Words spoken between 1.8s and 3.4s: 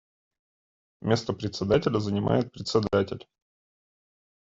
занимает Председатель.